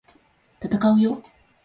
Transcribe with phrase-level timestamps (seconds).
[0.61, 1.21] 闘うよ！！